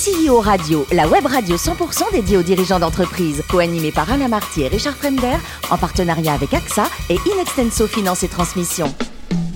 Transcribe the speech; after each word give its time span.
CEO 0.00 0.40
Radio, 0.40 0.86
la 0.92 1.06
web 1.06 1.26
radio 1.26 1.56
100% 1.56 2.10
dédiée 2.12 2.38
aux 2.38 2.42
dirigeants 2.42 2.78
d'entreprise, 2.78 3.42
co-animée 3.50 3.92
par 3.92 4.10
Alain 4.10 4.28
Marty 4.28 4.62
et 4.62 4.68
Richard 4.68 4.96
Fremder, 4.96 5.36
en 5.70 5.76
partenariat 5.76 6.32
avec 6.32 6.54
AXA 6.54 6.88
et 7.10 7.18
Inextenso 7.30 7.86
Finance 7.86 8.22
et 8.22 8.28
Transmission. 8.28 8.86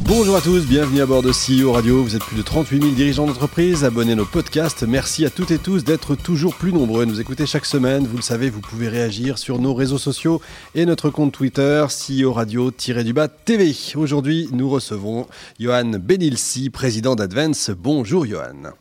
Bonjour 0.00 0.36
à 0.36 0.42
tous, 0.42 0.66
bienvenue 0.66 1.00
à 1.00 1.06
bord 1.06 1.22
de 1.22 1.30
CEO 1.30 1.72
Radio. 1.72 2.02
Vous 2.02 2.14
êtes 2.14 2.24
plus 2.24 2.36
de 2.36 2.42
38 2.42 2.82
000 2.82 2.94
dirigeants 2.94 3.26
d'entreprise, 3.26 3.84
abonnez 3.84 4.12
à 4.12 4.16
nos 4.16 4.26
podcasts. 4.26 4.82
Merci 4.82 5.24
à 5.24 5.30
toutes 5.30 5.50
et 5.50 5.56
tous 5.56 5.82
d'être 5.82 6.14
toujours 6.14 6.56
plus 6.56 6.74
nombreux 6.74 7.04
à 7.04 7.06
nous 7.06 7.22
écouter 7.22 7.46
chaque 7.46 7.64
semaine. 7.64 8.06
Vous 8.06 8.16
le 8.16 8.22
savez, 8.22 8.50
vous 8.50 8.60
pouvez 8.60 8.88
réagir 8.88 9.38
sur 9.38 9.58
nos 9.58 9.72
réseaux 9.72 9.96
sociaux 9.96 10.42
et 10.74 10.84
notre 10.84 11.08
compte 11.08 11.32
Twitter, 11.32 11.86
CEO 11.88 12.34
Radio-du-bas 12.34 13.28
TV. 13.28 13.74
Aujourd'hui, 13.94 14.50
nous 14.52 14.68
recevons 14.68 15.26
Johan 15.58 15.92
Benilsi, 15.98 16.68
président 16.68 17.14
d'Advance. 17.14 17.70
Bonjour 17.70 18.26
Johan. 18.26 18.74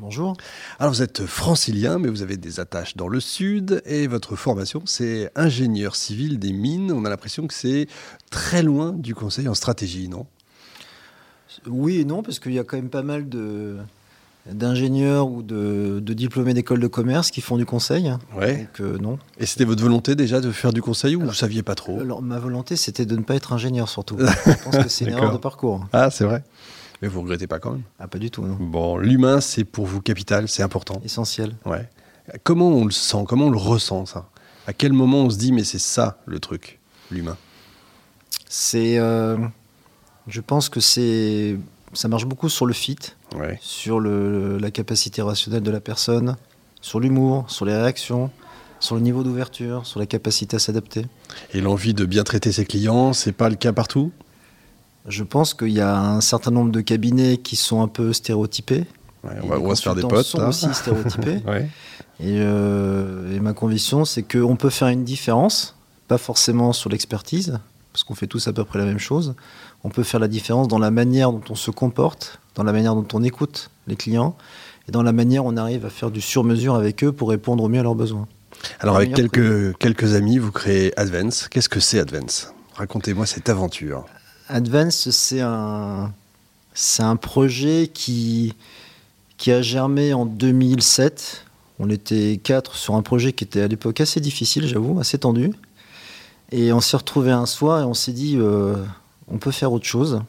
Bonjour. 0.00 0.34
Alors 0.78 0.94
vous 0.94 1.02
êtes 1.02 1.26
francilien, 1.26 1.98
mais 1.98 2.08
vous 2.08 2.22
avez 2.22 2.38
des 2.38 2.58
attaches 2.58 2.96
dans 2.96 3.06
le 3.06 3.20
sud 3.20 3.82
et 3.84 4.06
votre 4.06 4.34
formation, 4.34 4.80
c'est 4.86 5.30
ingénieur 5.36 5.94
civil 5.94 6.38
des 6.38 6.54
mines. 6.54 6.90
On 6.90 7.04
a 7.04 7.10
l'impression 7.10 7.46
que 7.46 7.52
c'est 7.52 7.86
très 8.30 8.62
loin 8.62 8.92
du 8.92 9.14
conseil 9.14 9.46
en 9.46 9.52
stratégie, 9.52 10.08
non? 10.08 10.24
Oui 11.66 12.00
et 12.00 12.06
non, 12.06 12.22
parce 12.22 12.38
qu'il 12.38 12.54
y 12.54 12.58
a 12.58 12.64
quand 12.64 12.78
même 12.78 12.88
pas 12.88 13.02
mal 13.02 13.28
de 13.28 13.76
d'ingénieurs 14.50 15.28
ou 15.28 15.42
de, 15.42 16.00
diplômés 16.00 16.54
d'école 16.54 16.80
de 16.80 16.86
commerce 16.86 17.30
qui 17.30 17.42
font 17.42 17.58
du 17.58 17.66
conseil. 17.66 18.10
Ouais. 18.34 18.56
Donc, 18.56 18.80
euh, 18.80 18.98
non. 18.98 19.18
Et 19.38 19.44
c'était 19.44 19.66
votre 19.66 19.82
volonté 19.82 20.14
déjà 20.14 20.40
de 20.40 20.50
faire 20.50 20.72
du 20.72 20.80
conseil 20.80 21.14
ou 21.14 21.20
vous 21.20 21.34
saviez 21.34 21.62
pas 21.62 21.74
trop? 21.74 22.00
Alors 22.00 22.22
ma 22.22 22.38
volonté 22.38 22.76
c'était 22.76 23.04
de 23.04 23.16
ne 23.16 23.22
pas 23.22 23.34
être 23.34 23.52
ingénieur 23.52 23.90
surtout. 23.90 24.16
Je 24.46 24.64
pense 24.64 24.78
que 24.78 24.88
c'est 24.88 25.04
une 25.04 25.12
erreur 25.12 25.32
de 25.32 25.38
parcours. 25.38 25.86
Ah 25.92 26.10
c'est 26.10 26.24
vrai. 26.24 26.42
Mais 27.02 27.08
vous 27.08 27.22
regrettez 27.22 27.46
pas 27.46 27.58
quand 27.58 27.72
même 27.72 27.82
Ah, 27.98 28.08
pas 28.08 28.18
du 28.18 28.30
tout, 28.30 28.42
non. 28.44 28.56
Bon, 28.60 28.98
l'humain, 28.98 29.40
c'est 29.40 29.64
pour 29.64 29.86
vous 29.86 30.00
capital, 30.00 30.48
c'est 30.48 30.62
important. 30.62 31.00
Essentiel. 31.04 31.54
Ouais. 31.64 31.88
Comment 32.44 32.68
on 32.68 32.84
le 32.84 32.90
sent 32.90 33.24
Comment 33.26 33.46
on 33.46 33.50
le 33.50 33.56
ressent, 33.58 34.06
ça? 34.06 34.28
À 34.66 34.72
quel 34.72 34.92
moment 34.92 35.22
on 35.22 35.30
se 35.30 35.38
dit, 35.38 35.52
mais 35.52 35.64
c'est 35.64 35.78
ça 35.78 36.18
le 36.26 36.38
truc, 36.38 36.78
l'humain? 37.10 37.36
C'est. 38.48 38.98
Euh, 38.98 39.36
je 40.28 40.40
pense 40.40 40.68
que 40.68 40.80
c'est. 40.80 41.56
Ça 41.92 42.06
marche 42.06 42.26
beaucoup 42.26 42.48
sur 42.48 42.66
le 42.66 42.72
fit, 42.72 42.98
ouais. 43.34 43.58
sur 43.60 43.98
le, 43.98 44.58
la 44.58 44.70
capacité 44.70 45.22
rationnelle 45.22 45.62
de 45.62 45.70
la 45.72 45.80
personne, 45.80 46.36
sur 46.80 47.00
l'humour, 47.00 47.50
sur 47.50 47.64
les 47.64 47.74
réactions, 47.74 48.30
sur 48.78 48.94
le 48.94 49.00
niveau 49.00 49.24
d'ouverture, 49.24 49.86
sur 49.86 49.98
la 49.98 50.06
capacité 50.06 50.54
à 50.54 50.58
s'adapter. 50.60 51.06
Et 51.52 51.60
l'envie 51.60 51.92
de 51.92 52.04
bien 52.04 52.22
traiter 52.22 52.52
ses 52.52 52.64
clients, 52.64 53.12
c'est 53.12 53.32
pas 53.32 53.48
le 53.48 53.56
cas 53.56 53.72
partout? 53.72 54.12
Je 55.06 55.24
pense 55.24 55.54
qu'il 55.54 55.70
y 55.70 55.80
a 55.80 55.98
un 55.98 56.20
certain 56.20 56.50
nombre 56.50 56.70
de 56.70 56.80
cabinets 56.80 57.36
qui 57.38 57.56
sont 57.56 57.82
un 57.82 57.88
peu 57.88 58.12
stéréotypés. 58.12 58.84
on, 59.24 59.48
va, 59.48 59.74
se 59.74 59.82
faire 59.82 59.94
des 59.94 60.02
potes. 60.02 60.26
sont 60.26 60.46
aussi 60.46 60.72
stéréotypés. 60.72 61.42
ouais. 61.46 61.68
Euh, 62.22 63.34
et, 63.34 63.40
ma 63.40 63.52
conviction, 63.52 64.04
c'est 64.04 64.22
qu'on 64.22 64.56
peut 64.56 64.70
faire 64.70 64.88
une 64.88 65.04
différence, 65.04 65.76
pas 66.08 66.18
forcément 66.18 66.72
sur 66.72 66.90
l'expertise, 66.90 67.58
parce 67.92 68.04
qu'on 68.04 68.14
fait 68.14 68.26
tous 68.26 68.46
à 68.46 68.52
peu 68.52 68.64
près 68.64 68.78
la 68.78 68.84
même 68.84 68.98
chose. 68.98 69.34
On 69.84 69.88
peut 69.88 70.02
faire 70.02 70.20
la 70.20 70.28
différence 70.28 70.68
dans 70.68 70.78
la 70.78 70.90
manière 70.90 71.32
dont 71.32 71.42
on 71.48 71.54
se 71.54 71.70
comporte, 71.70 72.38
dans 72.54 72.62
la 72.62 72.72
manière 72.72 72.94
dont 72.94 73.06
on 73.14 73.22
écoute 73.22 73.70
les 73.86 73.96
clients, 73.96 74.36
et 74.88 74.92
dans 74.92 75.02
la 75.02 75.12
manière 75.12 75.44
dont 75.44 75.54
on 75.54 75.56
arrive 75.56 75.86
à 75.86 75.90
faire 75.90 76.10
du 76.10 76.20
sur-mesure 76.20 76.74
avec 76.74 77.02
eux 77.02 77.12
pour 77.12 77.30
répondre 77.30 77.64
au 77.64 77.68
mieux 77.68 77.80
à 77.80 77.82
leurs 77.82 77.94
besoins. 77.94 78.28
Alors, 78.80 78.96
avec 78.96 79.14
quelques, 79.14 79.76
quelques 79.78 80.14
amis, 80.14 80.36
vous 80.36 80.52
créez 80.52 80.92
Advance. 80.98 81.48
Qu'est-ce 81.48 81.70
que 81.70 81.80
c'est 81.80 81.98
Advance? 81.98 82.52
Racontez-moi 82.74 83.24
cette 83.24 83.48
aventure. 83.48 84.04
Advance, 84.50 85.10
c'est 85.10 85.40
un, 85.40 87.16
projet 87.16 87.88
qui, 87.92 88.54
qui 89.36 89.52
a 89.52 89.62
germé 89.62 90.12
en 90.12 90.26
2007. 90.26 91.44
On 91.78 91.88
était 91.88 92.40
quatre 92.42 92.74
sur 92.74 92.96
un 92.96 93.02
projet 93.02 93.32
qui 93.32 93.44
était 93.44 93.62
à 93.62 93.68
l'époque 93.68 94.00
assez 94.00 94.20
difficile, 94.20 94.66
j'avoue, 94.66 94.98
assez 94.98 95.18
tendu. 95.18 95.52
Et 96.50 96.72
on 96.72 96.80
s'est 96.80 96.96
retrouvé 96.96 97.30
un 97.30 97.46
soir 97.46 97.82
et 97.82 97.84
on 97.84 97.94
s'est 97.94 98.12
dit, 98.12 98.36
euh, 98.38 98.74
on 99.28 99.38
peut 99.38 99.52
faire 99.52 99.72
autre 99.72 99.86
chose, 99.86 100.20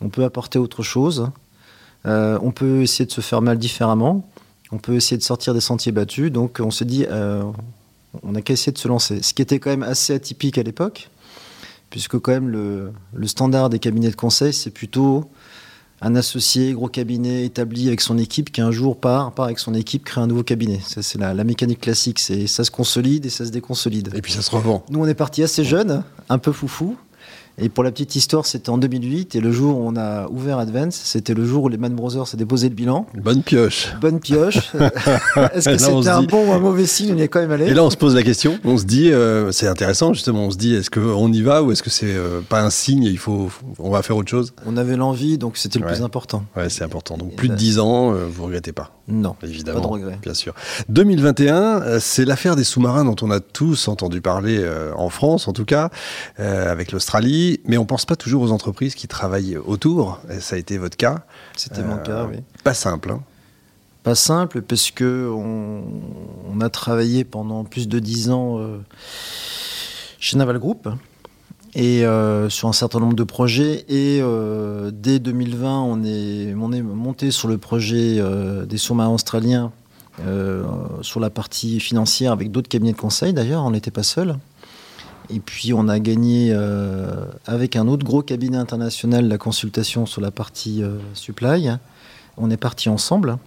on 0.00 0.10
peut 0.10 0.22
apporter 0.22 0.60
autre 0.60 0.84
chose, 0.84 1.28
euh, 2.06 2.38
on 2.42 2.52
peut 2.52 2.82
essayer 2.82 3.04
de 3.04 3.10
se 3.10 3.20
faire 3.20 3.42
mal 3.42 3.58
différemment, 3.58 4.28
on 4.70 4.78
peut 4.78 4.94
essayer 4.94 5.18
de 5.18 5.24
sortir 5.24 5.54
des 5.54 5.60
sentiers 5.60 5.90
battus. 5.90 6.30
Donc 6.30 6.60
on 6.60 6.70
s'est 6.70 6.84
dit, 6.84 7.04
euh, 7.10 7.42
on 8.22 8.30
n'a 8.30 8.42
qu'à 8.42 8.52
essayer 8.52 8.70
de 8.70 8.78
se 8.78 8.86
lancer. 8.86 9.22
Ce 9.22 9.34
qui 9.34 9.42
était 9.42 9.58
quand 9.58 9.70
même 9.70 9.82
assez 9.82 10.14
atypique 10.14 10.56
à 10.56 10.62
l'époque 10.62 11.10
puisque 11.90 12.18
quand 12.18 12.32
même 12.32 12.48
le, 12.48 12.92
standard 13.26 13.68
des 13.68 13.78
cabinets 13.78 14.10
de 14.10 14.16
conseil, 14.16 14.52
c'est 14.52 14.70
plutôt 14.70 15.30
un 16.00 16.16
associé, 16.16 16.72
gros 16.72 16.88
cabinet 16.88 17.44
établi 17.44 17.88
avec 17.88 18.00
son 18.00 18.16
équipe 18.16 18.50
qui 18.50 18.62
un 18.62 18.70
jour 18.70 18.98
part, 18.98 19.32
part 19.32 19.44
avec 19.46 19.58
son 19.58 19.74
équipe, 19.74 20.04
crée 20.04 20.22
un 20.22 20.26
nouveau 20.26 20.42
cabinet. 20.42 20.80
Ça, 20.86 21.02
c'est 21.02 21.18
la, 21.18 21.34
la, 21.34 21.44
mécanique 21.44 21.80
classique. 21.80 22.18
C'est 22.18 22.46
ça 22.46 22.64
se 22.64 22.70
consolide 22.70 23.26
et 23.26 23.30
ça 23.30 23.44
se 23.44 23.50
déconsolide. 23.50 24.10
Et 24.14 24.22
puis 24.22 24.32
ça 24.32 24.40
se 24.40 24.50
revend. 24.50 24.82
Nous, 24.88 25.00
on 25.00 25.06
est 25.06 25.14
parti 25.14 25.42
assez 25.42 25.62
jeune, 25.62 26.02
un 26.30 26.38
peu 26.38 26.52
foufou. 26.52 26.96
Et 27.62 27.68
pour 27.68 27.84
la 27.84 27.90
petite 27.90 28.16
histoire, 28.16 28.46
c'était 28.46 28.70
en 28.70 28.78
2008 28.78 29.34
et 29.34 29.40
le 29.40 29.52
jour 29.52 29.78
où 29.78 29.86
on 29.86 29.94
a 29.94 30.26
ouvert 30.28 30.58
Advance, 30.58 30.98
c'était 31.04 31.34
le 31.34 31.44
jour 31.44 31.64
où 31.64 31.68
les 31.68 31.76
Man 31.76 31.94
Brothers 31.94 32.22
ont 32.22 32.36
déposé 32.36 32.70
le 32.70 32.74
bilan. 32.74 33.06
Bonne 33.14 33.42
pioche. 33.42 33.94
Bonne 34.00 34.18
pioche. 34.18 34.74
Est-ce 35.54 35.68
que 35.68 35.76
c'était 35.76 36.08
un 36.08 36.22
bon 36.22 36.48
ou 36.48 36.52
un 36.52 36.58
mauvais 36.58 36.86
signe 36.86 37.12
On 37.12 37.18
y 37.18 37.22
est 37.22 37.28
quand 37.28 37.40
même 37.40 37.50
allé. 37.50 37.66
Et 37.66 37.74
là, 37.74 37.84
on 37.84 37.90
se 37.90 37.98
pose 37.98 38.14
la 38.14 38.22
question. 38.22 38.58
On 38.64 38.78
se 38.78 38.84
dit, 38.84 39.12
euh, 39.12 39.52
c'est 39.52 39.66
intéressant 39.66 40.14
justement. 40.14 40.44
On 40.44 40.50
se 40.50 40.56
dit, 40.56 40.74
est-ce 40.74 40.90
qu'on 40.90 41.30
y 41.32 41.42
va 41.42 41.62
ou 41.62 41.70
est-ce 41.70 41.82
que 41.82 41.90
c'est 41.90 42.14
euh, 42.14 42.40
pas 42.40 42.62
un 42.62 42.70
signe 42.70 43.04
Il 43.04 43.18
faut, 43.18 43.50
on 43.78 43.90
va 43.90 44.02
faire 44.02 44.16
autre 44.16 44.30
chose? 44.30 44.54
On 44.64 44.78
avait 44.78 44.96
l'envie, 44.96 45.36
donc 45.36 45.58
c'était 45.58 45.80
le 45.80 45.86
plus 45.86 46.00
important. 46.00 46.44
Ouais, 46.56 46.70
c'est 46.70 46.84
important. 46.84 47.18
Donc 47.18 47.36
plus 47.36 47.50
de 47.50 47.54
10 47.54 47.78
ans, 47.78 48.14
euh, 48.14 48.26
vous 48.26 48.44
regrettez 48.44 48.72
pas? 48.72 48.96
Non, 49.06 49.36
évidemment. 49.42 49.80
Pas 49.80 49.86
de 49.86 49.92
regret. 49.92 50.18
Bien 50.22 50.34
sûr. 50.34 50.54
2021, 50.88 51.98
c'est 51.98 52.24
l'affaire 52.24 52.56
des 52.56 52.64
sous-marins 52.64 53.04
dont 53.04 53.16
on 53.20 53.30
a 53.30 53.40
tous 53.40 53.88
entendu 53.88 54.20
parler 54.20 54.64
en 54.96 55.10
France, 55.10 55.48
en 55.48 55.52
tout 55.52 55.64
cas, 55.64 55.90
avec 56.38 56.92
l'Australie, 56.92 57.49
mais 57.64 57.78
on 57.78 57.86
pense 57.86 58.04
pas 58.04 58.16
toujours 58.16 58.42
aux 58.42 58.52
entreprises 58.52 58.94
qui 58.94 59.08
travaillent 59.08 59.56
autour. 59.56 60.20
ça 60.40 60.56
a 60.56 60.58
été 60.58 60.78
votre 60.78 60.96
cas. 60.96 61.24
C'était 61.56 61.82
mon 61.82 61.96
cas, 61.98 62.26
oui. 62.30 62.38
Pas 62.62 62.74
simple. 62.74 63.10
Hein. 63.10 63.22
Pas 64.02 64.14
simple, 64.14 64.62
parce 64.62 64.90
que 64.90 65.30
on, 65.30 66.60
a 66.60 66.70
travaillé 66.70 67.24
pendant 67.24 67.64
plus 67.64 67.88
de 67.88 67.98
dix 67.98 68.30
ans 68.30 68.58
euh, 68.58 68.78
chez 70.18 70.36
Naval 70.36 70.58
Group 70.58 70.88
et 71.74 72.04
euh, 72.04 72.48
sur 72.50 72.68
un 72.68 72.72
certain 72.72 73.00
nombre 73.00 73.14
de 73.14 73.24
projets. 73.24 73.84
Et 73.88 74.20
euh, 74.22 74.90
dès 74.92 75.18
2020, 75.18 75.82
on 75.82 76.02
est, 76.04 76.54
on 76.54 76.72
est 76.72 76.82
monté 76.82 77.30
sur 77.30 77.48
le 77.48 77.58
projet 77.58 78.22
des 78.66 78.78
sous-marins 78.78 79.12
australiens 79.12 79.72
sur 81.02 81.20
la 81.20 81.30
partie 81.30 81.80
financière 81.80 82.32
avec 82.32 82.50
d'autres 82.50 82.68
cabinets 82.68 82.92
de 82.92 82.98
conseil. 82.98 83.32
D'ailleurs, 83.32 83.64
on 83.64 83.70
n'était 83.70 83.90
pas 83.90 84.02
seul. 84.02 84.36
Et 85.32 85.38
puis 85.38 85.72
on 85.72 85.88
a 85.88 85.98
gagné 86.00 86.50
euh, 86.52 87.24
avec 87.46 87.76
un 87.76 87.86
autre 87.86 88.04
gros 88.04 88.22
cabinet 88.22 88.56
international 88.56 89.28
la 89.28 89.38
consultation 89.38 90.06
sur 90.06 90.20
la 90.20 90.30
partie 90.30 90.82
euh, 90.82 90.98
supply. 91.14 91.70
On 92.36 92.50
est 92.50 92.56
parti 92.56 92.88
ensemble. 92.88 93.38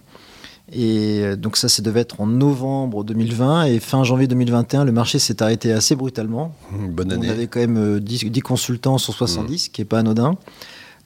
Et 0.72 1.20
euh, 1.22 1.36
donc 1.36 1.58
ça, 1.58 1.68
ça 1.68 1.82
devait 1.82 2.00
être 2.00 2.20
en 2.22 2.26
novembre 2.26 3.04
2020 3.04 3.64
et 3.64 3.80
fin 3.80 4.02
janvier 4.02 4.26
2021, 4.26 4.84
le 4.84 4.92
marché 4.92 5.18
s'est 5.18 5.42
arrêté 5.42 5.72
assez 5.72 5.94
brutalement. 5.94 6.56
Bonne 6.72 7.12
année. 7.12 7.28
On 7.28 7.30
avait 7.30 7.48
quand 7.48 7.60
même 7.60 8.00
10, 8.00 8.30
10 8.30 8.40
consultants 8.40 8.96
sur 8.96 9.12
70, 9.12 9.52
mmh. 9.52 9.58
ce 9.58 9.70
qui 9.70 9.80
n'est 9.82 9.86
pas 9.86 9.98
anodin. 9.98 10.36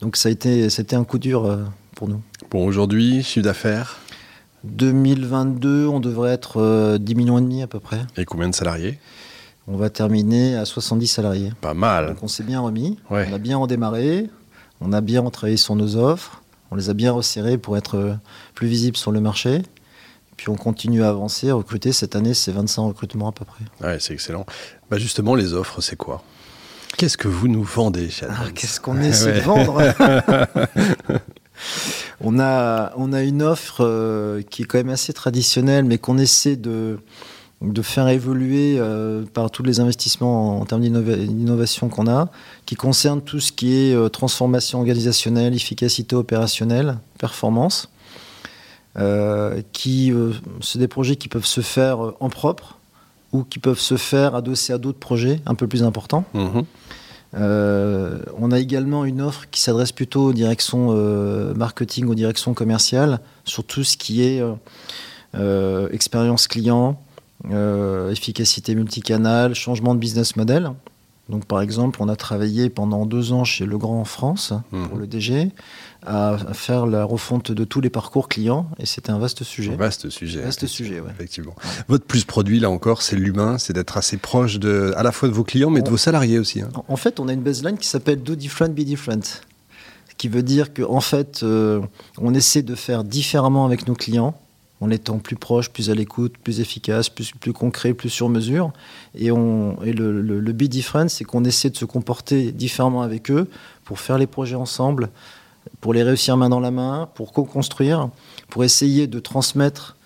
Donc 0.01 0.17
ça 0.17 0.29
a 0.29 0.33
été, 0.33 0.71
c'était 0.71 0.95
un 0.95 1.03
coup 1.03 1.19
dur 1.19 1.59
pour 1.97 2.09
nous. 2.09 2.23
Bon, 2.53 2.65
aujourd'hui, 2.65 3.25
chiffre 3.25 3.45
d'affaires? 3.45 3.99
2022, 4.63 5.87
on 5.87 5.99
devrait 5.99 6.33
être 6.33 6.99
10 6.99 7.15
millions 7.17 7.39
et 7.39 7.43
demi 7.43 7.63
à 7.63 7.67
peu 7.67 7.81
près. 7.81 8.01
Et 8.17 8.25
combien 8.25 8.49
de 8.49 8.55
salariés? 8.55 8.99
On 9.69 9.77
va 9.77 9.91
terminer 9.91 10.57
à 10.57 10.65
70 10.65 11.07
salariés. 11.07 11.53
Pas 11.61 11.75
mal. 11.75 12.09
Donc 12.09 12.23
on 12.23 12.29
s'est 12.29 12.43
bien 12.43 12.61
remis, 12.61 12.99
on 13.11 13.17
a 13.17 13.39
bien 13.39 13.59
redémarré, 13.59 14.29
on 14.81 14.93
a 14.93 15.01
bien 15.01 15.23
travaillé 15.31 15.57
sur 15.57 15.77
nos 15.77 15.97
offres, 15.97 16.43
on 16.71 16.77
les 16.77 16.91
a 16.91 16.95
bien 16.95 17.13
resserrées 17.13 17.59
pour 17.59 17.77
être 17.77 18.17
plus 18.55 18.67
visibles 18.67 18.97
sur 18.97 19.13
le 19.13 19.21
marché. 19.21 19.63
Puis 20.37 20.49
on 20.49 20.55
continue 20.57 21.03
à 21.03 21.09
avancer, 21.09 21.51
à 21.51 21.55
recruter. 21.55 21.93
Cette 21.93 22.15
année, 22.15 22.33
c'est 22.33 22.53
25 22.53 22.83
recrutements 22.83 23.29
à 23.29 23.33
peu 23.33 23.45
près. 23.45 23.65
Ouais, 23.85 23.99
c'est 23.99 24.15
excellent. 24.15 24.47
Bah 24.89 24.97
justement, 24.97 25.35
les 25.35 25.53
offres, 25.53 25.81
c'est 25.81 25.97
quoi? 25.97 26.23
Qu'est-ce 26.97 27.19
que 27.19 27.29
vous 27.29 27.49
nous 27.49 27.65
vendez, 27.65 28.09
ah, 28.23 28.45
Qu'est-ce 28.55 28.81
qu'on 28.81 29.01
essaie 29.01 29.33
de 29.33 29.41
vendre? 29.41 29.83
On, 32.21 32.39
a, 32.39 32.93
on 32.97 33.13
a 33.13 33.23
une 33.23 33.43
offre 33.43 33.79
euh, 33.81 34.43
qui 34.43 34.63
est 34.63 34.65
quand 34.65 34.79
même 34.79 34.91
assez 34.91 35.13
traditionnelle, 35.13 35.85
mais 35.85 35.99
qu'on 35.99 36.19
essaie 36.19 36.57
de, 36.57 36.99
de 37.61 37.83
faire 37.83 38.09
évoluer 38.09 38.77
euh, 38.79 39.25
par 39.35 39.51
tous 39.51 39.65
les 39.65 39.81
investissements 39.81 40.61
en, 40.61 40.65
termes 40.65 40.83
d'innovation 40.83 41.89
qu'on 41.89 42.07
a, 42.07 42.31
qui 42.67 42.77
concernent 42.77 43.21
tout 43.21 43.41
ce 43.41 43.51
qui 43.51 43.75
est 43.75 43.95
euh, 43.95 44.09
transformation 44.09 44.79
organisationnelle, 44.79 45.55
efficacité 45.55 46.15
opérationnelle, 46.15 46.99
performance, 47.19 47.91
euh, 48.97 49.61
qui 49.73 50.13
c'est 50.61 50.79
des 50.79 50.89
projets 50.89 51.17
qui 51.17 51.29
peuvent 51.29 51.47
se 51.47 51.61
faire 51.61 51.99
en 52.21 52.31
propre 52.31 52.79
ou 53.33 53.43
qui 53.43 53.59
peuvent 53.59 53.81
se 53.81 53.97
faire 53.97 54.35
adossés 54.35 54.73
à 54.73 54.79
d'autres 54.79 54.99
projets 54.99 55.41
un 55.45 55.55
peu 55.55 55.67
plus 55.67 55.83
importants. 55.83 56.25
Mmh. 56.35 56.61
on 57.35 58.53
a 58.53 58.59
également 58.59 59.05
une 59.05 59.21
offre 59.21 59.45
qui 59.51 59.61
s'adresse 59.61 59.93
plutôt 59.93 60.27
aux 60.27 60.33
directions 60.33 60.93
marketing, 61.55 62.07
aux 62.07 62.15
directions 62.15 62.55
commerciales, 62.55 63.21
sur 63.45 63.65
tout 63.65 63.85
ce 63.85 63.97
qui 63.97 64.23
est 64.23 64.43
expérience 65.93 66.49
client, 66.49 66.99
efficacité 68.11 68.75
multicanal, 68.75 69.55
changement 69.55 69.95
de 69.95 70.01
business 70.01 70.37
model. 70.37 70.73
Donc, 71.29 71.45
par 71.45 71.61
exemple, 71.61 72.03
on 72.03 72.09
a 72.09 72.17
travaillé 72.17 72.71
pendant 72.71 73.05
deux 73.05 73.33
ans 73.33 73.45
chez 73.45 73.67
Legrand 73.67 74.01
en 74.01 74.05
France 74.05 74.55
pour 74.71 74.95
mhm. 74.95 75.01
le 75.01 75.07
DG 75.07 75.51
à 76.07 76.39
faire 76.55 76.87
la 76.87 77.05
refonte 77.05 77.53
de 77.53 77.65
tous 77.65 77.81
les 77.81 77.91
parcours 77.91 78.29
clients 78.29 78.71
et 78.79 78.87
c'était 78.87 79.11
un 79.11 79.19
vaste 79.19 79.45
sujet. 79.45 79.73
Un 79.73 79.77
vaste 79.77 80.09
sujet. 80.09 80.41
Vaste 80.41 80.67
sujet, 80.67 81.03
Effectivement. 81.11 81.55
Votre 81.89 82.07
plus 82.07 82.25
produit, 82.25 82.61
là 82.61 82.71
encore, 82.71 83.03
c'est 83.03 83.17
l'humain, 83.17 83.59
c'est 83.59 83.75
d'être 83.75 83.99
assez 83.99 84.17
proche 84.17 84.59
de, 84.59 84.93
à 84.97 85.03
la 85.03 85.13
fois 85.13 85.29
de 85.29 85.35
vos 85.35 85.45
clients 85.45 85.71
mais 85.71 85.83
de 85.83 85.91
vos 85.91 85.97
salariés 85.97 86.39
aussi. 86.39 86.63
Hein. 86.63 86.71
En 86.87 86.97
fait, 86.97 87.21
on 87.21 87.29
a 87.29 87.33
une 87.33 87.43
baseline 87.43 87.77
qui 87.77 87.89
s'appelle 87.89 88.23
Do 88.23 88.37
Different, 88.37 88.71
Be 88.71 88.81
Different, 88.81 89.43
qui 90.17 90.29
veut 90.29 90.43
dire 90.43 90.73
qu'en 90.73 90.95
en 90.95 91.01
fait, 91.01 91.43
euh, 91.43 91.81
on 92.17 92.33
essaie 92.33 92.63
de 92.63 92.75
faire 92.75 93.05
différemment 93.05 93.67
avec 93.67 93.87
nos 93.87 93.95
clients 93.95 94.39
en 94.81 94.91
étant 94.91 95.19
plus 95.19 95.37
proche, 95.37 95.71
plus 95.71 95.91
à 95.91 95.95
l'écoute, 95.95 96.35
plus 96.39 96.61
efficace, 96.61 97.09
plus, 97.09 97.53
concret, 97.53 97.95
plus 97.95 98.11
sur 98.11 98.29
mesure. 98.29 98.73
Et, 99.15 99.29
le, 99.29 100.53
be 100.53 100.65
different, 100.65 101.09
c'est 101.09 101.25
qu'on 101.25 101.45
essaie 101.45 101.71
de 101.71 101.77
se 101.77 101.85
comporter 101.85 102.53
différemment 102.53 103.03
avec 103.03 103.31
eux 103.31 103.49
pour 103.85 103.99
faire 103.99 104.19
les 104.19 104.27
projets 104.27 104.55
ensemble, 104.55 105.09
pour 105.81 105.95
les 105.95 106.03
réussir 106.03 106.37
main 106.37 106.49
dans 106.49 106.61
la 106.61 106.71
main, 106.71 107.09
pour 107.15 107.33
co-construire, 107.33 108.09
pour 108.49 108.65
essayer 108.65 109.07
de 109.07 109.19
transmettre 109.19 109.97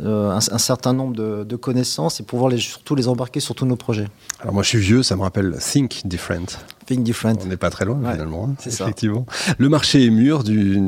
euh, 0.00 0.30
un, 0.30 0.58
certain 0.58 0.92
nombre 0.92 1.14
de, 1.16 1.56
connaissances 1.56 2.20
et 2.20 2.22
pouvoir 2.22 2.52
surtout 2.58 2.94
les 2.94 3.08
embarquer 3.08 3.40
sur 3.40 3.54
tous 3.54 3.66
nos 3.66 3.76
projets. 3.76 4.06
Alors 4.40 4.54
moi 4.54 4.62
je 4.62 4.68
suis 4.68 4.78
vieux, 4.78 5.02
ça 5.02 5.16
me 5.16 5.22
rappelle 5.22 5.56
Think 5.58 6.06
Different. 6.06 6.58
Different. 6.96 7.36
On 7.42 7.46
n'est 7.46 7.56
pas 7.56 7.70
très 7.70 7.84
loin 7.84 7.98
finalement, 8.12 8.50
hein, 8.50 8.54
effectivement. 8.66 9.26
Le 9.58 9.68
marché 9.68 10.04
est 10.04 10.10
mûr 10.10 10.42
du, 10.42 10.78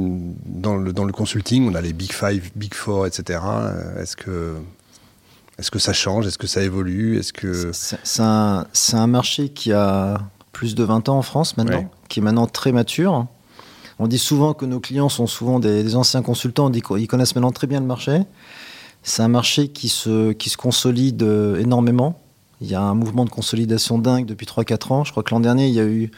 dans, 0.47 0.77
le, 0.77 0.93
dans 0.93 1.05
le 1.05 1.13
consulting, 1.13 1.71
on 1.71 1.75
a 1.75 1.81
les 1.81 1.93
Big 1.93 2.13
Five, 2.13 2.51
Big 2.57 2.75
Four, 2.75 3.07
etc. 3.07 3.41
Est-ce 3.99 4.17
que, 4.17 4.55
est 5.59 5.71
que 5.71 5.79
ça 5.79 5.93
change? 5.93 6.27
Est-ce 6.27 6.39
que 6.39 6.47
ça 6.47 6.63
évolue? 6.63 7.19
Est-ce 7.19 7.33
que... 7.33 7.71
C'est 7.73 8.23
un, 8.23 8.67
un, 8.93 9.07
marché 9.07 9.51
qui 9.51 9.73
a 9.73 10.21
plus 10.51 10.75
de 10.75 10.83
20 10.83 11.09
ans 11.09 11.19
en 11.19 11.23
France 11.23 11.57
maintenant, 11.57 11.89
qui 12.09 12.21
est 12.21 12.23
maintenant 12.23 12.47
très 12.47 12.73
mature. 12.73 13.27
On 13.99 14.09
dit 14.09 14.19
souvent 14.19 14.55
que 14.55 14.65
nos 14.67 14.81
clients 14.81 15.09
sont 15.09 15.27
souvent 15.27 15.61
des, 15.61 15.85
des 15.85 15.95
anciens 15.95 16.23
consultants, 16.23 16.67
on 16.67 16.71
dit 16.71 16.83
qu'ils 16.83 17.07
connaissent 17.07 17.37
maintenant 17.37 17.53
très 17.53 17.67
bien 17.67 17.81
le 17.81 17.87
marché. 17.87 18.23
C'est 19.03 19.23
un 19.23 19.29
marché 19.29 19.69
qui 19.69 19.89
se, 19.89 20.33
qui 20.33 20.49
se 20.49 20.57
consolide 20.57 21.23
euh, 21.23 21.59
énormément. 21.59 22.22
Il 22.63 22.71
y 22.71 22.75
a 22.75 22.81
un 22.81 22.95
mouvement 22.95 23.25
de 23.25 23.31
consolidation 23.31 23.99
dingue 23.99 24.25
depuis 24.25 24.47
3-4 24.47 24.93
ans. 24.93 25.05
Je 25.05 25.11
crois 25.11 25.23
que 25.23 25.35
l'an 25.35 25.41
dernier, 25.41 25.69
il 25.69 25.75
y 25.75 25.81
a 25.81 25.85
eu 25.85 26.11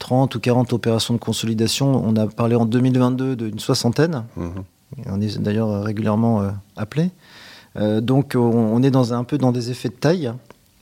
30 0.00 0.34
ou 0.34 0.40
40 0.40 0.72
opérations 0.72 1.14
de 1.14 1.18
consolidation. 1.18 2.02
On 2.04 2.16
a 2.16 2.26
parlé 2.26 2.56
en 2.56 2.66
2022 2.66 3.36
d'une 3.36 3.58
soixantaine. 3.60 4.24
Mhm. 4.36 4.64
On 5.06 5.20
est 5.20 5.38
d'ailleurs 5.38 5.84
régulièrement 5.84 6.42
euh, 6.42 6.50
appelé. 6.76 7.10
Euh, 7.76 8.00
donc 8.00 8.34
on, 8.36 8.82
est 8.82 8.90
dans 8.90 9.14
un, 9.14 9.22
peu 9.22 9.38
dans 9.38 9.52
des 9.52 9.70
effets 9.70 9.88
de 9.88 9.94
taille. 9.94 10.32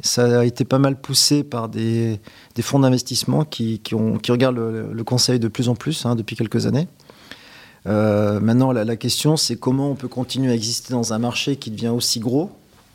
Ça 0.00 0.40
a 0.40 0.44
été 0.44 0.64
pas 0.64 0.78
mal 0.78 0.98
poussé 0.98 1.44
par 1.44 1.68
des, 1.68 2.20
des 2.54 2.62
fonds 2.62 2.78
d'investissement 2.78 3.44
qui, 3.44 3.80
qui, 3.80 3.94
qui, 4.22 4.32
regardent 4.32 4.56
le, 4.56 5.04
conseil 5.04 5.38
de 5.38 5.48
plus 5.48 5.68
en 5.68 5.74
plus 5.74 6.06
hein, 6.06 6.14
depuis 6.14 6.36
quelques 6.36 6.66
années. 6.66 6.88
Euh, 7.86 8.40
maintenant, 8.40 8.72
la, 8.72 8.96
question, 8.96 9.36
c'est 9.36 9.56
comment 9.56 9.90
on 9.90 9.94
peut 9.94 10.08
continuer 10.08 10.50
à 10.50 10.54
exister 10.54 10.94
dans 10.94 11.12
un 11.12 11.18
marché 11.18 11.56
qui 11.56 11.70
devient 11.70 11.88
aussi 11.88 12.20
gros, 12.20 12.50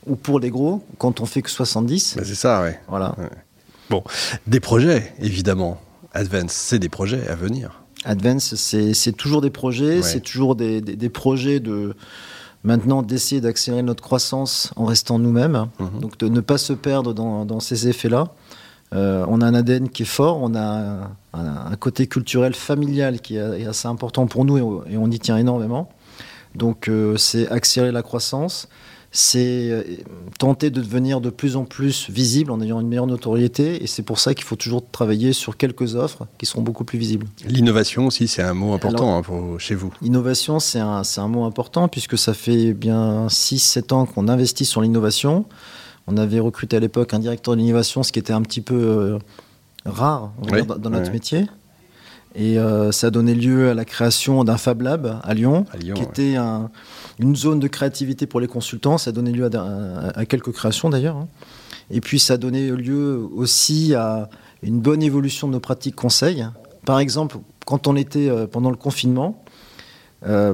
ou 0.08 0.16
pour 0.16 0.40
les 0.40 0.50
gros, 0.50 0.84
quand 0.98 1.22
on 1.22 1.26
fait 1.26 1.42
que 1.42 1.50
70. 1.50 2.16
Ben, 2.18 2.26
c'est 2.26 2.36
ça, 2.36 2.64
oui. 2.64 2.72
Voilà. 2.88 3.16
Bon, 3.90 4.04
des 4.48 4.60
projets, 4.60 5.14
évidemment. 5.20 5.80
Advance, 6.14 6.52
c'est 6.52 6.80
des 6.80 6.90
projets 6.90 7.28
à 7.28 7.36
venir. 7.36 7.84
Advance, 8.06 8.56
c'est 8.56 9.14
toujours 9.14 9.42
des 9.42 9.50
projets, 9.50 10.02
c'est 10.02 10.20
toujours 10.20 10.56
des, 10.56 11.10
projets 11.10 11.60
de 11.60 11.96
maintenant 12.64 13.02
d'essayer 13.02 13.42
d'accélérer 13.42 13.84
notre 13.84 14.04
croissance 14.04 14.72
en 14.76 14.86
restant 14.86 15.20
nous-mêmes, 15.20 15.68
mhm. 15.80 16.00
donc 16.00 16.18
de 16.18 16.28
ne 16.28 16.40
pas 16.42 16.58
se 16.58 16.74
perdre 16.74 17.14
dans 17.14 17.60
ces 17.60 17.88
effets-là. 17.88 18.28
Euh, 18.94 19.26
on 19.28 19.42
a 19.42 19.46
un 19.46 19.54
ADN 19.54 19.90
qui 19.90 20.04
est 20.04 20.08
fort, 20.08 20.40
on 20.42 20.54
a 20.56 21.10
un, 21.34 21.76
côté 21.78 22.08
culturel 22.08 22.54
familial 22.54 23.20
qui 23.22 23.38
est, 23.38 23.66
assez 23.66 23.88
important 23.88 24.28
pour 24.28 24.46
nous 24.46 24.84
et, 24.88 24.98
on 24.98 25.10
y 25.10 25.20
tient 25.20 25.38
énormément. 25.38 25.90
Donc 26.56 26.88
euh, 26.88 27.18
c'est 27.18 27.50
accélérer 27.50 27.92
la 27.92 28.04
croissance, 28.04 28.70
c'est 29.16 29.70
euh, 29.70 29.84
tenter 30.40 30.72
de 30.72 30.82
devenir 30.82 31.22
de 31.22 31.30
plus 31.30 31.56
en 31.56 31.66
plus 31.66 32.10
visible 32.10 32.50
en 32.52 32.60
ayant 32.62 32.82
une 32.82 32.88
meilleure 32.88 33.06
notoriété 33.06 33.84
et 33.84 33.88
c'est 33.88 34.02
pour 34.02 34.20
ça 34.20 34.34
qu'il 34.34 34.44
faut 34.44 34.56
toujours 34.56 34.84
travailler 34.90 35.34
sur 35.34 35.56
quelques 35.56 35.96
offres 35.96 36.28
qui 36.40 36.48
seront 36.48 36.64
beaucoup 36.64 36.84
plus 36.84 36.98
visibles. 36.98 37.28
L'innovation 37.46 38.08
aussi, 38.08 38.28
c'est 38.28 38.42
un 38.42 38.56
mot 38.56 38.74
important 38.74 39.20
hein, 39.20 39.58
chez 39.60 39.76
vous. 39.76 39.94
L'innovation, 40.02 40.60
c'est 40.60 40.80
un, 40.80 41.04
un, 41.18 41.28
mot 41.28 41.46
important 41.46 41.88
puisque 41.88 42.18
ça 42.18 42.34
fait 42.34 42.74
bien 42.74 43.28
6-7 43.28 43.94
ans 43.94 44.06
qu'on 44.08 44.28
investit 44.28 44.66
sur 44.66 44.82
l'innovation. 44.82 45.46
On 46.08 46.18
avait 46.18 46.40
recruté 46.40 46.76
à 46.78 46.80
l'époque 46.80 47.14
un 47.14 47.20
directeur 47.20 47.56
d'innovation, 47.56 48.02
ce 48.02 48.12
qui 48.12 48.18
était 48.18 48.34
un 48.34 48.42
petit 48.42 48.62
peu 48.62 48.76
euh, 48.76 49.20
rare 49.86 50.34
dans, 50.80 50.90
notre 50.90 51.12
métier. 51.12 51.46
Et 52.36 52.58
euh, 52.58 52.92
ça 52.92 53.08
a 53.08 53.10
donné 53.12 53.36
lieu 53.36 53.70
à 53.70 53.74
la 53.74 53.86
création 53.86 54.44
d'un 54.44 54.58
Fab 54.58 54.82
Lab 54.82 55.20
à 55.24 55.34
Lyon, 55.34 55.66
qui 55.80 56.02
était 56.02 56.36
une 57.20 57.36
zone 57.36 57.60
de 57.60 57.68
créativité 57.68 58.26
pour 58.26 58.40
les 58.40 58.48
consultants. 58.48 58.98
Ça 58.98 59.10
a 59.10 59.14
donné 59.14 59.32
lieu 59.32 59.50
à, 59.54 60.26
quelques 60.26 60.52
créations 60.52 60.90
d'ailleurs. 60.90 61.18
Hein. 61.18 61.28
Et 61.92 62.02
puis 62.02 62.20
ça 62.20 62.34
a 62.34 62.38
donné 62.38 62.72
lieu 62.72 63.28
aussi 63.36 63.94
à 63.94 64.30
une 64.64 64.80
bonne 64.80 65.04
évolution 65.04 65.48
de 65.48 65.54
nos 65.54 65.60
pratiques 65.60 65.96
conseils. 65.96 66.48
Par 66.86 67.00
exemple, 67.00 67.38
quand 67.66 67.88
on 67.88 67.96
était 67.96 68.30
euh, 68.30 68.48
pendant 68.48 68.72
le 68.72 68.78
confinement, 68.78 69.44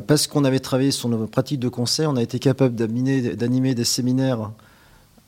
parce 0.08 0.26
qu'on 0.26 0.46
avait 0.46 0.60
travaillé 0.60 0.90
sur 0.90 1.10
nos 1.10 1.28
pratiques 1.28 1.60
de 1.60 1.70
conseil, 1.70 2.08
on 2.08 2.16
a 2.16 2.24
été 2.24 2.40
capable 2.40 2.74
d'animer 2.74 3.76
des 3.76 3.84
séminaires 3.84 4.50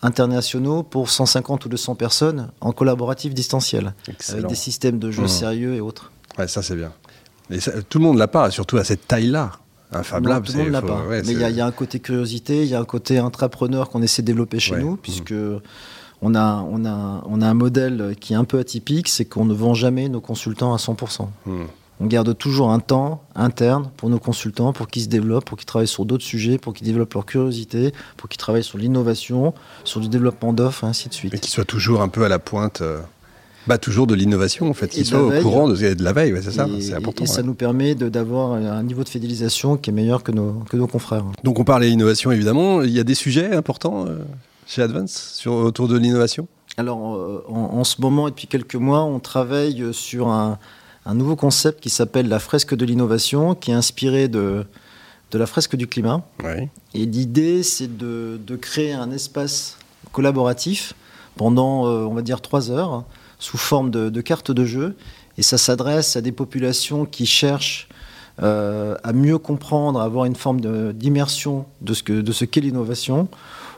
internationaux 0.02 0.82
pour 0.82 1.12
150 1.12 1.66
ou 1.66 1.70
200 1.70 1.94
personnes 1.94 2.50
en 2.60 2.72
collaboratif 2.72 3.36
distanciel, 3.36 3.94
avec 4.30 4.48
des 4.48 4.56
systèmes 4.56 4.98
de 4.98 5.12
jeu 5.12 5.26
mmh. 5.26 5.28
sérieux 5.28 5.76
et 5.76 5.80
autres. 5.80 6.12
Ouais, 6.38 6.48
ça 6.48 6.62
c'est 6.62 6.76
bien. 6.76 6.92
Et 7.50 7.60
tout 7.90 8.00
le 8.00 8.06
monde 8.06 8.18
l'a 8.18 8.28
pas, 8.28 8.50
surtout 8.52 8.78
à 8.78 8.84
cette 8.84 9.08
taille-là. 9.08 9.52
Un 9.94 10.04
Fab 10.04 10.26
Lab, 10.26 10.46
tout 10.46 10.54
le 10.54 10.60
monde 10.60 10.72
l'a 10.72 10.82
pas. 10.82 11.04
Mais 11.10 11.34
il 11.34 11.40
y, 11.40 11.62
a 11.62 11.66
un 11.66 11.72
côté 11.72 12.00
curiosité, 12.00 12.64
il 12.64 12.70
y 12.70 12.76
a 12.76 12.80
un 12.80 12.86
côté 12.86 13.18
intrapreneur 13.18 13.90
qu'on 13.90 14.02
essaie 14.02 14.22
de 14.22 14.28
développer 14.28 14.60
chez 14.60 14.78
nous, 14.78 14.96
puisque 14.96 15.34
mmh. 15.34 15.60
on, 16.22 16.34
a, 16.34 16.66
on, 16.70 16.86
a, 16.86 17.24
on 17.26 17.42
a 17.42 17.48
un 17.48 17.54
modèle 17.54 18.16
qui 18.20 18.32
est 18.32 18.38
un 18.38 18.46
peu 18.46 18.60
atypique, 18.60 19.10
c'est 19.10 19.26
qu'on 19.26 19.44
ne 19.44 19.54
vend 19.54 19.74
jamais 19.74 20.08
nos 20.08 20.22
consultants 20.22 20.74
à 20.74 20.78
100% 20.78 21.28
on 22.02 22.08
garde 22.08 22.36
toujours 22.36 22.72
un 22.72 22.80
temps 22.80 23.24
interne 23.36 23.92
pour 23.96 24.10
nos 24.10 24.18
consultants, 24.18 24.74
pour 24.74 24.88
qu'ils 24.88 25.04
se 25.04 25.08
développent, 25.08 25.46
pour 25.46 25.58
qu'ils 25.58 25.68
travaillent 25.68 25.88
sur 25.88 26.04
d'autres 26.04 26.24
sujets, 26.24 26.58
pour 26.58 26.74
qu'ils 26.74 26.88
développent 26.88 27.14
leur 27.14 27.28
curiosité, 27.28 27.94
pour 28.18 28.28
qu'ils 28.28 28.40
travaillent 28.40 28.64
sur 28.64 28.80
l'innovation, 28.80 29.54
sur 29.84 30.00
du 30.00 30.10
développement 30.10 30.52
d'offres, 30.52 30.84
ainsi 30.84 31.10
de 31.10 31.14
suite. 31.14 31.34
Et 31.34 31.40
qu'ils 31.40 31.52
soient 31.52 31.64
toujours 31.64 32.02
un 32.02 32.08
peu 32.08 32.24
à 32.26 32.30
la 32.30 32.40
pointe. 32.40 32.82
Euh, 32.82 33.02
bah, 33.68 33.78
toujours 33.78 34.08
de 34.08 34.16
l'innovation, 34.16 34.70
en 34.70 34.74
fait, 34.74 34.88
qu'ils 34.88 35.06
soient 35.06 35.24
au 35.24 35.42
courant 35.42 35.68
de, 35.68 35.76
de 35.76 36.04
la 36.04 36.14
veille, 36.14 36.34
c'est 36.42 36.52
ça, 36.52 36.68
c'est 36.80 36.94
important. 36.94 37.24
Et 37.24 37.28
ça 37.28 37.44
nous 37.44 37.54
permet 37.54 37.96
d'avoir 37.96 38.54
un 38.54 38.84
niveau 38.84 39.04
de 39.04 39.10
fidélisation 39.10 39.78
qui 39.78 39.90
est 39.90 39.94
meilleur 39.94 40.24
que 40.24 40.32
nos, 40.32 40.64
que 40.70 40.78
nos 40.78 40.88
confrères. 40.88 41.26
Donc 41.44 41.60
on 41.60 41.64
parlait 41.64 41.90
innovation, 41.90 42.32
évidemment. 42.32 42.82
Il 42.82 42.92
y 42.92 43.00
a 43.00 43.04
des 43.04 43.16
sujets 43.16 43.54
importants 43.54 44.06
euh, 44.08 44.20
chez 44.68 44.82
Advance 44.82 45.34
sur, 45.36 45.54
autour 45.54 45.88
de 45.88 45.98
l'innovation? 45.98 46.48
Alors, 46.78 47.16
euh, 47.16 47.44
en, 47.50 47.84
ce 47.84 48.02
moment 48.02 48.28
et 48.28 48.32
depuis 48.32 48.48
quelques 48.48 48.76
mois, 48.76 49.04
on 49.04 49.20
travaille 49.20 49.84
sur 49.92 50.30
un, 50.30 50.58
un 51.06 51.14
nouveau 51.14 51.36
concept 51.36 51.82
qui 51.82 51.90
s'appelle 51.90 52.28
la 52.28 52.40
fresque 52.40 52.76
de 52.76 52.86
l'innovation, 52.86 53.56
qui 53.56 53.72
est 53.72 53.76
inspiré 53.76 54.28
de, 54.28 54.66
de 55.32 55.38
la 55.38 55.46
fresque 55.46 55.76
du 55.76 55.88
climat. 55.88 56.24
Et 56.94 57.06
l'idée, 57.06 57.64
c'est 57.64 57.98
de, 57.98 58.40
de, 58.46 58.56
créer 58.56 58.94
un 58.94 59.12
espace 59.12 59.78
collaboratif 60.12 60.94
pendant, 61.36 61.88
euh, 61.88 62.06
on 62.06 62.14
va 62.14 62.22
dire, 62.22 62.42
trois 62.42 62.70
heures, 62.70 63.04
sous 63.42 63.58
forme 63.58 63.92
de, 63.92 64.10
de 64.10 64.22
carte 64.22 64.52
de 64.52 64.64
jeu. 64.64 64.96
Et 65.38 65.42
ça 65.42 65.58
s'adresse 65.58 66.16
à 66.16 66.22
des 66.22 66.32
populations 66.32 67.06
qui 67.06 67.26
cherchent 67.26 67.90
euh, 68.42 68.96
à 69.04 69.12
mieux 69.12 69.38
comprendre, 69.38 70.00
à 70.00 70.06
avoir 70.06 70.24
une 70.24 70.36
forme 70.36 70.94
d'immersion 70.94 71.66
de, 71.82 71.94
ce 71.94 72.04
que, 72.04 72.14
de 72.14 72.32
ce 72.32 72.46
qu'est 72.46 72.62
l'innovation, 72.62 73.28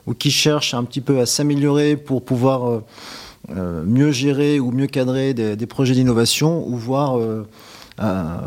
ou 0.05 0.13
qui 0.13 0.29
cherchent 0.29 0.75
un 0.75 0.83
petit 0.83 1.01
peu 1.01 1.19
à 1.19 1.25
s'améliorer 1.25 1.97
pour 1.97 2.23
pouvoir... 2.23 2.69
Euh, 2.69 2.83
euh, 3.49 3.83
mieux 3.83 4.11
gérer 4.11 4.61
ou 4.61 4.71
mieux 4.71 4.87
cadrer 4.87 5.33
des, 5.33 5.67
projets 5.67 5.93
d'innovation 5.93 6.65
ou 6.65 6.77
voir 6.77 7.19
euh, 7.19 7.45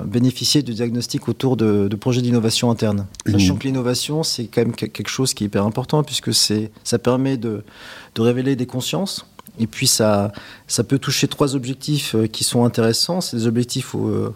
bénéficier 0.07 0.63
de 0.63 0.73
diagnostics 0.73 1.29
autour 1.29 1.59
de, 1.59 1.95
projets 1.97 2.23
d'innovation 2.23 2.71
interne. 2.71 3.07
Sachant 3.31 3.57
que 3.57 3.65
l'innovation, 3.65 4.23
c'est 4.23 4.47
quand 4.47 4.63
même 4.63 4.75
quelque 4.75 5.09
chose 5.09 5.35
qui 5.35 5.45
est 5.45 5.49
hyper 5.49 5.67
important 5.67 6.03
puisque 6.03 6.33
ça 6.33 6.99
permet 6.99 7.37
de, 7.37 7.63
révéler 8.19 8.57
des 8.57 8.67
consciences. 8.67 9.27
Et 9.59 9.67
puis 9.67 9.87
ça, 9.87 10.33
ça 10.67 10.85
peut 10.85 10.99
toucher 10.99 11.29
trois 11.29 11.55
objectifs 11.55 12.15
euh, 12.15 12.27
qui 12.27 12.45
sont 12.45 12.65
intéressants. 12.65 13.21
C'est 13.21 13.37
des 13.37 13.47
objectifs, 13.47 13.95
on 13.95 14.33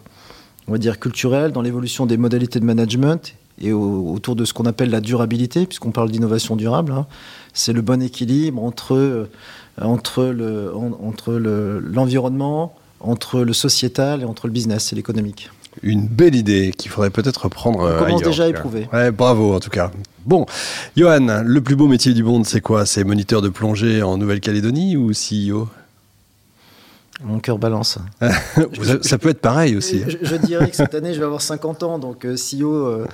va 0.69 0.79
dire, 0.79 0.99
culturels 0.99 1.53
dans 1.53 1.63
l'évolution 1.63 2.07
des 2.07 2.17
modalités 2.17 2.61
de 2.61 2.65
management 2.65 3.35
et 3.61 3.73
autour 3.73 4.37
de 4.37 4.47
ce 4.47 4.55
qu'on 4.55 4.65
appelle 4.65 4.91
la 4.91 5.03
durabilité, 5.03 5.67
puisqu'on 5.67 5.91
parle 5.91 6.11
d'innovation 6.11 6.57
durable. 6.57 6.93
Hein. 6.93 7.07
C'est 7.53 7.75
le 7.75 7.83
bon 7.83 8.01
équilibre 8.03 8.63
entre 8.63 9.29
entre 9.81 10.25
le, 10.25 10.75
entre 10.75 11.33
l'environnement, 11.33 12.75
entre 13.01 13.41
le 13.41 13.53
sociétal 13.53 14.23
et 14.23 14.25
entre 14.25 14.47
le 14.47 14.53
business 14.53 14.93
et 14.93 14.97
l'économique. 14.97 15.51
Une 15.83 16.07
belle 16.07 16.35
idée 16.35 16.73
qu'il 16.77 16.91
faudrait 16.91 17.11
peut-être 17.11 17.45
reprendre. 17.45 17.91
On 17.97 18.05
commence 18.05 18.23
déjà 18.23 18.45
à 18.45 18.49
éprouver. 18.49 18.89
Ouais, 18.93 19.11
bravo 19.11 19.55
en 19.55 19.61
tout 19.61 19.71
cas. 19.71 19.91
Bon, 20.27 20.47
Johan, 20.97 21.43
le 21.45 21.61
plus 21.61 21.77
beau 21.77 21.89
métier 21.89 22.13
du 22.13 22.23
monde, 22.23 22.45
c'est 22.47 22.61
quoi? 22.61 22.87
C'est 22.87 23.05
moniteur 23.05 23.43
de 23.43 23.49
plongée 23.49 24.03
en 24.03 24.17
Nouvelle-Calédonie 24.19 24.97
ou 24.97 25.13
CEO 25.13 25.69
mon 27.23 27.39
cœur 27.39 27.59
balance. 27.59 27.99
ça 29.03 29.19
peut 29.19 29.29
être 29.31 29.41
pareil 29.41 29.77
aussi. 29.77 30.03
Je, 30.23 30.37
dirais 30.37 30.71
que 30.71 30.77
cette 30.77 30.95
année, 30.95 31.13
je 31.13 31.19
vais 31.19 31.27
avoir 31.27 31.43
50 31.43 31.83
ans, 31.83 31.99
donc 31.99 32.25
euh, 32.25 32.35
CEO, 32.35 32.87
euh, 32.87 33.07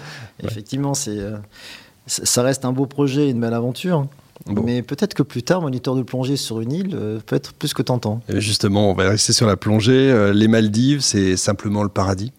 effectivement, 0.43 0.95
c'est, 0.95 1.19
euh, 1.19 1.37
ça 2.07 2.43
reste 2.43 2.65
un 2.65 2.73
beau 2.73 2.87
projet, 2.87 3.31
une 3.31 3.41
belle 3.41 3.55
aventure. 3.55 4.07
Mais 4.49 4.83
peut-être 4.83 5.15
que 5.15 5.25
plus 5.25 5.43
tard, 5.43 5.63
moniteur 5.63 5.97
de 5.97 6.03
plongée 6.03 6.37
sur 6.37 6.61
une 6.61 6.71
île 6.71 6.97
peut 7.27 7.35
être 7.35 7.53
plus 7.55 7.75
que 7.75 7.83
tentant. 7.83 8.21
justement, 8.29 8.91
on 8.91 8.95
va 8.95 9.09
rester 9.09 9.33
sur 9.33 9.47
la 9.47 9.57
plongée. 9.57 10.31
les 10.33 10.47
Maldives, 10.47 11.01
c'est 11.01 11.37
simplement 11.37 11.83
le 11.83 11.89
paradis 11.89 12.33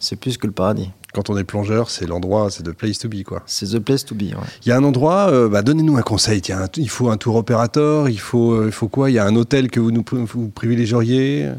C'est 0.00 0.16
plus 0.16 0.36
que 0.36 0.46
le 0.48 0.52
paradis 0.52 0.90
quand 1.12 1.30
on 1.30 1.36
est 1.36 1.44
plongeur, 1.44 1.90
c'est 1.90 2.06
l'endroit, 2.06 2.50
c'est 2.50 2.62
the 2.62 2.72
place 2.72 2.98
to 2.98 3.08
be, 3.08 3.22
quoi. 3.22 3.42
C'est 3.46 3.66
the 3.66 3.78
place 3.78 4.04
to 4.04 4.14
be. 4.14 4.22
Il 4.64 4.68
y 4.68 4.72
a 4.72 4.76
un 4.76 4.84
endroit, 4.84 5.28
euh, 5.30 5.48
bah, 5.48 5.62
donnez-nous 5.62 5.96
un 5.96 6.02
conseil. 6.02 6.40
Tiens, 6.40 6.66
il 6.76 6.88
faut 6.88 7.10
un 7.10 7.16
tour 7.16 7.36
opérateur, 7.36 8.08
il 8.08 8.20
faut, 8.20 8.52
euh, 8.52 8.66
il 8.66 8.72
faut 8.72 8.88
quoi? 8.88 9.10
Il 9.10 9.14
y 9.14 9.18
a 9.18 9.24
un 9.24 9.34
hôtel 9.34 9.70
que 9.70 9.80
vous 9.80 9.90
nous 9.90 10.04
vous 10.12 10.48
privilégieriez? 10.48 11.50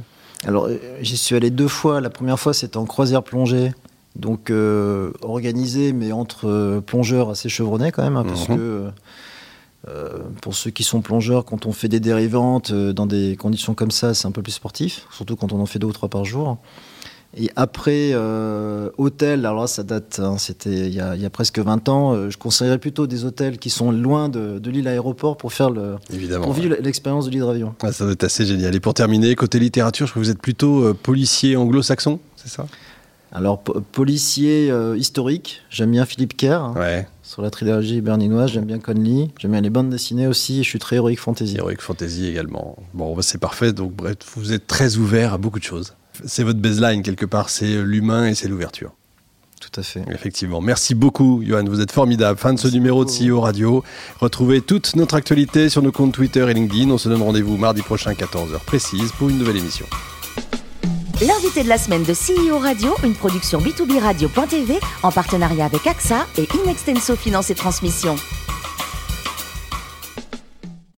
Alors, 0.46 0.66
euh, 0.66 0.78
j'y 1.02 1.18
suis 1.18 1.36
allé 1.36 1.50
deux 1.50 1.68
fois. 1.68 2.02
La 2.02 2.10
première 2.10 2.40
fois, 2.40 2.54
c'était 2.54 2.78
en 2.78 2.86
croisière 2.86 3.24
plongée, 3.24 3.74
donc 4.16 4.52
organisé, 5.22 5.94
mais 5.94 6.12
entre 6.12 6.80
plongeurs 6.86 7.30
assez 7.30 7.50
chevronnés 7.50 7.92
quand 7.92 8.04
même, 8.04 8.18
hein, 8.18 8.26
parce 8.26 8.48
mhm. 8.48 8.58
que. 8.58 8.90
pour 10.42 10.56
ceux 10.56 10.72
qui 10.72 10.84
sont 10.84 11.02
plongeurs, 11.02 11.44
quand 11.44 11.66
on 11.66 11.74
fait 11.74 11.90
des 11.90 12.00
dérivantes 12.00 12.72
dans 12.72 13.06
des 13.06 13.36
conditions 13.36 13.74
comme 13.74 13.92
ça, 13.92 14.14
c'est 14.14 14.28
un 14.28 14.32
peu 14.32 14.42
plus 14.42 14.54
sportif, 14.54 15.08
surtout 15.12 15.36
quand 15.36 15.52
on 15.52 15.60
en 15.60 15.66
fait 15.66 15.80
deux 15.80 15.88
ou 15.88 15.94
trois 15.94 16.10
par 16.10 16.24
jour. 16.24 16.58
Et 17.38 17.50
après, 17.56 18.12
euh, 18.14 18.90
hôtel, 18.98 19.46
alors 19.46 19.62
là, 19.62 19.68
ça 19.68 19.84
date, 19.84 20.20
hein, 20.20 20.38
c'était 20.38 20.88
il, 20.88 20.94
y 20.94 21.00
a 21.00 21.30
presque 21.30 21.60
20 21.60 21.88
ans. 21.88 22.14
Euh, 22.14 22.30
je 22.30 22.38
conseillerais 22.38 22.78
plutôt 22.78 23.08
des 23.08 23.24
hôtels 23.24 23.58
qui 23.58 23.70
sont 23.70 23.92
loin 23.92 24.28
de, 24.28 24.60
l'île 24.70 24.88
aéroport 24.88 25.38
pour 25.38 25.54
faire 25.54 25.70
le, 25.70 25.96
pour 26.42 26.54
vivre 26.54 26.76
l'expérience 26.82 27.26
de 27.26 27.32
l'hydravion. 27.32 27.74
Ah, 27.84 27.94
ça 27.94 28.04
doit 28.04 28.14
être 28.14 28.26
assez 28.26 28.46
génial. 28.46 28.76
Et 28.76 28.82
pour 28.82 28.94
terminer, 28.94 29.34
côté 29.36 29.60
littérature, 29.60 30.08
je 30.08 30.12
crois 30.12 30.22
que 30.22 30.26
vous 30.26 30.32
êtes 30.32 30.42
plutôt 30.42 30.84
euh, 30.84 30.94
policier 30.94 31.56
anglo-saxon, 31.56 32.20
c'est 32.36 32.50
ça? 32.50 32.68
Alors, 33.34 33.64
policier 33.64 34.74
historique, 34.98 35.62
j'aime 35.70 35.92
bien 35.92 36.04
Philippe 36.04 36.36
Kerr. 36.36 36.74
Ouais. 36.76 37.08
Sur 37.24 37.42
la 37.42 37.50
trilogie 37.50 38.02
berninoise, 38.02 38.52
j'aime 38.52 38.66
bien 38.66 38.78
Conley. 38.78 39.30
J'aime 39.40 39.52
bien 39.52 39.62
les 39.62 39.70
bandes 39.70 39.90
dessinées 39.90 40.28
aussi. 40.28 40.66
Je 40.66 40.68
suis 40.68 40.80
très 40.80 40.98
héroïque 40.98 41.22
fantasy. 41.22 41.56
Héroïque 41.56 41.80
fantasy 41.80 42.28
également. 42.28 42.76
Bon, 42.94 43.16
bah, 43.16 43.22
c'est 43.22 43.38
parfait. 43.38 43.72
Donc, 43.72 43.94
bref, 43.94 44.18
vous 44.36 44.52
êtes 44.52 44.68
très 44.68 44.98
ouvert 44.98 45.32
à 45.32 45.38
beaucoup 45.38 45.60
de 45.60 45.64
choses 45.64 45.94
c'est 46.26 46.44
votre 46.44 46.60
baseline 46.60 47.04
quelque 47.04 47.26
part, 47.26 47.50
c'est 47.50 47.82
l'humain 47.82 48.28
et 48.28 48.36
c'est 48.36 48.48
l'ouverture. 48.48 48.92
Tout 49.62 49.80
à 49.80 49.84
fait. 49.84 50.04
Effectivement. 50.12 50.60
Merci 50.60 50.96
beaucoup, 50.96 51.44
Johan. 51.46 51.64
Vous 51.66 51.82
êtes 51.82 51.92
formidable. 51.92 52.38
Fin 52.40 52.54
de 52.54 52.60
ce 52.60 52.68
numéro 52.68 53.06
de 53.06 53.12
CEO 53.12 53.42
Radio. 53.42 53.84
Retrouvez 54.20 54.62
toute 54.62 54.96
notre 54.96 55.14
actualité 55.14 55.70
sur 55.70 55.84
nos 55.84 55.92
comptes 55.92 56.14
Twitter 56.14 56.46
et 56.50 56.54
LinkedIn. 56.54 56.90
On 56.90 56.98
se 56.98 57.08
donne 57.08 57.22
rendez-vous 57.22 57.58
mardi 57.58 57.84
prochain, 57.84 58.14
14h 58.14 58.60
précise, 58.66 59.12
pour 59.12 59.30
une 59.30 59.38
nouvelle 59.38 59.58
émission. 59.58 59.86
L'invité 61.22 61.62
de 61.62 61.70
la 61.70 61.78
semaine 61.78 62.04
de 62.04 62.14
CEO 62.14 62.58
Radio, 62.58 62.96
une 63.04 63.14
production 63.14 63.60
B2B 63.60 64.00
Radio.tv 64.00 64.80
en 65.04 65.12
partenariat 65.12 65.66
avec 65.66 65.86
AXA 65.86 66.26
et 66.40 66.48
Inextenso 66.64 67.16
Finance 67.16 67.52
et 67.52 67.56
Transmission. 67.56 68.16